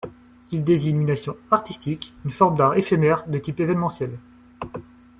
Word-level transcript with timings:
Il 0.49 0.63
désigne 0.63 1.01
une 1.01 1.11
action 1.11 1.37
artistique, 1.51 2.15
une 2.25 2.31
forme 2.31 2.57
d'art 2.57 2.75
éphémère 2.75 3.23
de 3.27 3.37
type 3.37 3.59
événementiel. 3.59 4.17